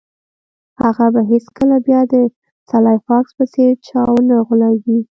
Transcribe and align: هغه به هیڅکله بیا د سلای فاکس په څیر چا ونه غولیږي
هغه 0.81 1.05
به 1.13 1.21
هیڅکله 1.31 1.75
بیا 1.87 2.01
د 2.13 2.13
سلای 2.69 2.97
فاکس 3.07 3.31
په 3.37 3.45
څیر 3.53 3.71
چا 3.87 3.99
ونه 4.13 4.35
غولیږي 4.47 4.99